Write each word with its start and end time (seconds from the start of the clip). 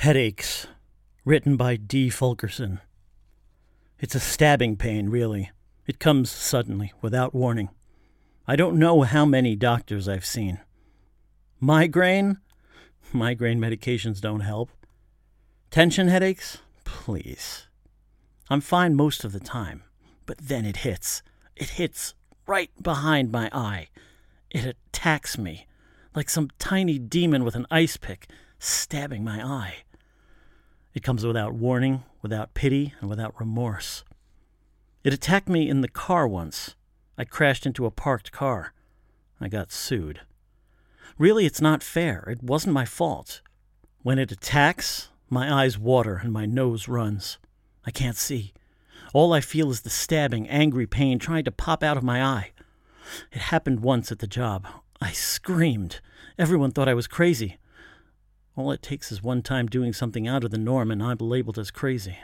Headaches, 0.00 0.66
written 1.26 1.58
by 1.58 1.76
D. 1.76 2.08
Fulkerson. 2.08 2.80
It's 3.98 4.14
a 4.14 4.18
stabbing 4.18 4.76
pain, 4.76 5.10
really. 5.10 5.50
It 5.86 5.98
comes 5.98 6.30
suddenly, 6.30 6.94
without 7.02 7.34
warning. 7.34 7.68
I 8.48 8.56
don't 8.56 8.78
know 8.78 9.02
how 9.02 9.26
many 9.26 9.56
doctors 9.56 10.08
I've 10.08 10.24
seen. 10.24 10.58
Migraine? 11.60 12.38
Migraine 13.12 13.60
medications 13.60 14.22
don't 14.22 14.40
help. 14.40 14.70
Tension 15.70 16.08
headaches? 16.08 16.56
Please. 16.84 17.66
I'm 18.48 18.62
fine 18.62 18.94
most 18.94 19.22
of 19.22 19.32
the 19.32 19.38
time, 19.38 19.82
but 20.24 20.38
then 20.38 20.64
it 20.64 20.78
hits. 20.78 21.22
It 21.56 21.68
hits 21.68 22.14
right 22.46 22.70
behind 22.82 23.30
my 23.30 23.50
eye. 23.52 23.88
It 24.50 24.64
attacks 24.64 25.36
me 25.36 25.66
like 26.14 26.30
some 26.30 26.48
tiny 26.58 26.98
demon 26.98 27.44
with 27.44 27.54
an 27.54 27.66
ice 27.70 27.98
pick 27.98 28.30
stabbing 28.58 29.22
my 29.22 29.44
eye. 29.44 29.74
It 30.92 31.02
comes 31.02 31.24
without 31.24 31.54
warning, 31.54 32.02
without 32.22 32.54
pity, 32.54 32.94
and 33.00 33.08
without 33.08 33.38
remorse. 33.38 34.04
It 35.04 35.14
attacked 35.14 35.48
me 35.48 35.68
in 35.68 35.80
the 35.80 35.88
car 35.88 36.26
once. 36.26 36.74
I 37.16 37.24
crashed 37.24 37.64
into 37.64 37.86
a 37.86 37.90
parked 37.90 38.32
car. 38.32 38.72
I 39.40 39.48
got 39.48 39.72
sued. 39.72 40.20
Really, 41.16 41.46
it's 41.46 41.60
not 41.60 41.82
fair. 41.82 42.24
It 42.28 42.42
wasn't 42.42 42.74
my 42.74 42.84
fault. 42.84 43.40
When 44.02 44.18
it 44.18 44.32
attacks, 44.32 45.10
my 45.28 45.52
eyes 45.52 45.78
water 45.78 46.20
and 46.22 46.32
my 46.32 46.46
nose 46.46 46.88
runs. 46.88 47.38
I 47.86 47.90
can't 47.90 48.16
see. 48.16 48.52
All 49.14 49.32
I 49.32 49.40
feel 49.40 49.70
is 49.70 49.82
the 49.82 49.90
stabbing, 49.90 50.48
angry 50.48 50.86
pain 50.86 51.18
trying 51.18 51.44
to 51.44 51.52
pop 51.52 51.82
out 51.82 51.96
of 51.96 52.02
my 52.02 52.22
eye. 52.22 52.50
It 53.32 53.42
happened 53.42 53.80
once 53.80 54.10
at 54.10 54.18
the 54.18 54.26
job. 54.26 54.66
I 55.00 55.12
screamed. 55.12 56.00
Everyone 56.38 56.70
thought 56.72 56.88
I 56.88 56.94
was 56.94 57.06
crazy. 57.06 57.58
All 58.60 58.72
it 58.72 58.82
takes 58.82 59.10
is 59.10 59.22
one 59.22 59.40
time 59.40 59.68
doing 59.68 59.94
something 59.94 60.28
out 60.28 60.44
of 60.44 60.50
the 60.50 60.58
norm, 60.58 60.90
and 60.90 61.02
I'm 61.02 61.16
labeled 61.16 61.58
as 61.58 61.70
crazy. 61.70 62.18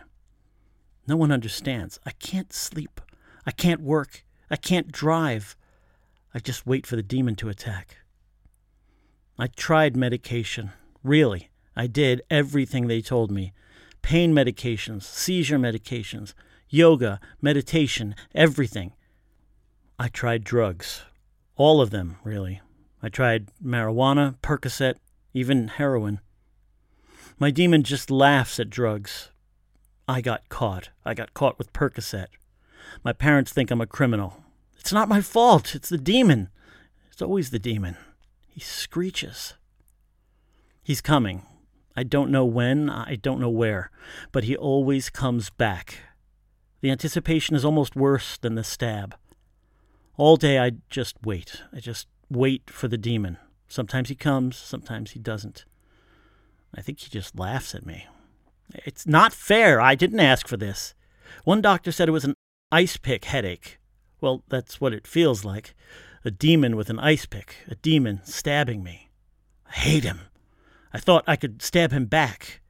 No 1.08 1.16
one 1.16 1.32
understands. 1.32 1.98
I 2.04 2.10
can't 2.10 2.52
sleep. 2.52 3.00
I 3.46 3.52
can't 3.52 3.80
work. 3.80 4.22
I 4.50 4.56
can't 4.56 4.92
drive. 4.92 5.56
I 6.34 6.40
just 6.40 6.66
wait 6.66 6.86
for 6.86 6.94
the 6.94 7.02
demon 7.02 7.36
to 7.36 7.48
attack. 7.48 7.96
I 9.38 9.46
tried 9.46 9.96
medication. 9.96 10.72
Really, 11.02 11.48
I 11.74 11.86
did 11.86 12.20
everything 12.28 12.86
they 12.86 13.00
told 13.00 13.30
me 13.30 13.54
pain 14.02 14.34
medications, 14.34 15.04
seizure 15.04 15.58
medications, 15.58 16.34
yoga, 16.68 17.18
meditation, 17.40 18.14
everything. 18.34 18.92
I 19.98 20.08
tried 20.08 20.44
drugs. 20.44 21.00
All 21.56 21.80
of 21.80 21.88
them, 21.88 22.18
really. 22.22 22.60
I 23.02 23.08
tried 23.08 23.48
marijuana, 23.64 24.36
Percocet, 24.42 24.96
even 25.32 25.68
heroin. 25.68 26.20
My 27.38 27.50
demon 27.50 27.82
just 27.82 28.10
laughs 28.10 28.58
at 28.58 28.70
drugs. 28.70 29.30
I 30.08 30.22
got 30.22 30.48
caught. 30.48 30.88
I 31.04 31.12
got 31.12 31.34
caught 31.34 31.58
with 31.58 31.72
Percocet. 31.74 32.28
My 33.04 33.12
parents 33.12 33.52
think 33.52 33.70
I'm 33.70 33.80
a 33.82 33.86
criminal. 33.86 34.42
It's 34.78 34.92
not 34.92 35.08
my 35.08 35.20
fault. 35.20 35.74
It's 35.74 35.90
the 35.90 35.98
demon. 35.98 36.48
It's 37.12 37.20
always 37.20 37.50
the 37.50 37.58
demon. 37.58 37.96
He 38.48 38.60
screeches. 38.60 39.52
He's 40.82 41.02
coming. 41.02 41.42
I 41.94 42.04
don't 42.04 42.30
know 42.30 42.44
when, 42.46 42.88
I 42.88 43.16
don't 43.16 43.40
know 43.40 43.50
where, 43.50 43.90
but 44.32 44.44
he 44.44 44.56
always 44.56 45.10
comes 45.10 45.50
back. 45.50 45.98
The 46.80 46.90
anticipation 46.90 47.54
is 47.54 47.64
almost 47.64 47.96
worse 47.96 48.38
than 48.38 48.54
the 48.54 48.64
stab. 48.64 49.14
All 50.16 50.36
day 50.36 50.58
I 50.58 50.72
just 50.88 51.16
wait. 51.22 51.62
I 51.70 51.80
just 51.80 52.06
wait 52.30 52.70
for 52.70 52.88
the 52.88 52.96
demon. 52.96 53.36
Sometimes 53.68 54.08
he 54.08 54.14
comes, 54.14 54.56
sometimes 54.56 55.10
he 55.10 55.18
doesn't. 55.18 55.66
I 56.76 56.82
think 56.82 57.00
he 57.00 57.08
just 57.08 57.38
laughs 57.38 57.74
at 57.74 57.86
me. 57.86 58.06
It's 58.74 59.06
not 59.06 59.32
fair. 59.32 59.80
I 59.80 59.94
didn't 59.94 60.20
ask 60.20 60.46
for 60.46 60.56
this. 60.56 60.94
One 61.44 61.60
doctor 61.60 61.92
said 61.92 62.08
it 62.08 62.12
was 62.12 62.24
an 62.24 62.34
ice 62.70 62.96
pick 62.96 63.24
headache. 63.26 63.78
Well, 64.20 64.42
that's 64.48 64.80
what 64.80 64.92
it 64.92 65.06
feels 65.06 65.44
like. 65.44 65.74
A 66.24 66.30
demon 66.30 66.76
with 66.76 66.90
an 66.90 66.98
ice 66.98 67.26
pick, 67.26 67.56
a 67.68 67.76
demon 67.76 68.20
stabbing 68.24 68.82
me. 68.82 69.10
I 69.68 69.72
hate 69.72 70.04
him. 70.04 70.20
I 70.92 70.98
thought 70.98 71.24
I 71.26 71.36
could 71.36 71.62
stab 71.62 71.92
him 71.92 72.06
back. 72.06 72.60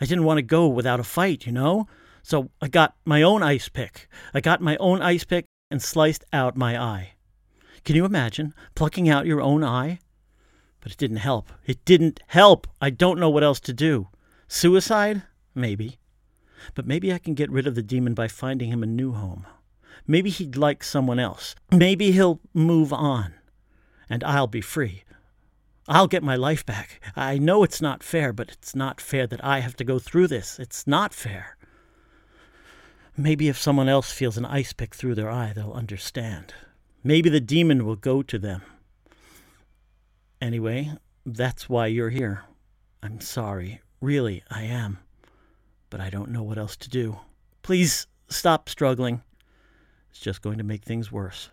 I 0.00 0.04
didn't 0.04 0.24
want 0.24 0.38
to 0.38 0.42
go 0.42 0.68
without 0.68 1.00
a 1.00 1.04
fight, 1.04 1.46
you 1.46 1.52
know? 1.52 1.86
So 2.22 2.50
I 2.60 2.68
got 2.68 2.94
my 3.04 3.22
own 3.22 3.42
ice 3.42 3.68
pick. 3.68 4.08
I 4.32 4.40
got 4.40 4.60
my 4.60 4.76
own 4.76 5.02
ice 5.02 5.24
pick 5.24 5.46
and 5.70 5.82
sliced 5.82 6.24
out 6.32 6.56
my 6.56 6.80
eye. 6.80 7.14
Can 7.84 7.96
you 7.96 8.04
imagine 8.04 8.54
plucking 8.74 9.08
out 9.08 9.26
your 9.26 9.40
own 9.40 9.64
eye? 9.64 9.98
But 10.84 10.92
it 10.92 10.98
didn't 10.98 11.16
help. 11.16 11.50
It 11.64 11.82
didn't 11.86 12.20
help. 12.26 12.66
I 12.78 12.90
don't 12.90 13.18
know 13.18 13.30
what 13.30 13.42
else 13.42 13.58
to 13.60 13.72
do. 13.72 14.08
Suicide? 14.46 15.22
Maybe. 15.54 15.98
But 16.74 16.86
maybe 16.86 17.10
I 17.10 17.16
can 17.16 17.32
get 17.32 17.50
rid 17.50 17.66
of 17.66 17.74
the 17.74 17.82
demon 17.82 18.12
by 18.12 18.28
finding 18.28 18.70
him 18.70 18.82
a 18.82 18.86
new 18.86 19.12
home. 19.12 19.46
Maybe 20.06 20.28
he'd 20.28 20.56
like 20.56 20.84
someone 20.84 21.18
else. 21.18 21.54
Maybe 21.72 22.12
he'll 22.12 22.38
move 22.52 22.92
on. 22.92 23.32
And 24.10 24.22
I'll 24.22 24.46
be 24.46 24.60
free. 24.60 25.04
I'll 25.88 26.06
get 26.06 26.22
my 26.22 26.36
life 26.36 26.66
back. 26.66 27.00
I 27.16 27.38
know 27.38 27.62
it's 27.62 27.80
not 27.80 28.02
fair, 28.02 28.34
but 28.34 28.50
it's 28.50 28.74
not 28.74 29.00
fair 29.00 29.26
that 29.26 29.42
I 29.42 29.60
have 29.60 29.76
to 29.76 29.84
go 29.84 29.98
through 29.98 30.26
this. 30.26 30.58
It's 30.58 30.86
not 30.86 31.14
fair. 31.14 31.56
Maybe 33.16 33.48
if 33.48 33.58
someone 33.58 33.88
else 33.88 34.12
feels 34.12 34.36
an 34.36 34.44
ice 34.44 34.74
pick 34.74 34.94
through 34.94 35.14
their 35.14 35.30
eye, 35.30 35.54
they'll 35.54 35.72
understand. 35.72 36.52
Maybe 37.02 37.30
the 37.30 37.40
demon 37.40 37.86
will 37.86 37.96
go 37.96 38.22
to 38.22 38.38
them. 38.38 38.60
Anyway, 40.40 40.92
that's 41.24 41.68
why 41.68 41.86
you're 41.86 42.10
here. 42.10 42.42
I'm 43.02 43.20
sorry. 43.20 43.80
Really, 44.00 44.42
I 44.50 44.62
am. 44.62 44.98
But 45.90 46.00
I 46.00 46.10
don't 46.10 46.30
know 46.30 46.42
what 46.42 46.58
else 46.58 46.76
to 46.78 46.90
do. 46.90 47.18
Please 47.62 48.06
stop 48.28 48.68
struggling. 48.68 49.22
It's 50.10 50.20
just 50.20 50.42
going 50.42 50.58
to 50.58 50.64
make 50.64 50.84
things 50.84 51.10
worse. 51.10 51.50